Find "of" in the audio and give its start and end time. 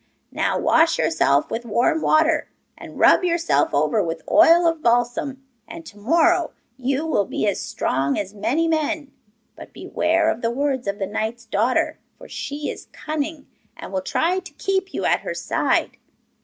4.67-4.81, 10.31-10.41, 10.87-10.97